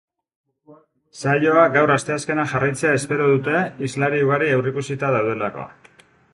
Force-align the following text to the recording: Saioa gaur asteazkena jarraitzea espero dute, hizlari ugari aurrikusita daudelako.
Saioa 1.23 1.65
gaur 1.75 1.93
asteazkena 1.97 2.47
jarraitzea 2.55 2.95
espero 3.01 3.29
dute, 3.35 3.61
hizlari 3.89 4.25
ugari 4.31 4.53
aurrikusita 4.59 5.15
daudelako. 5.19 5.71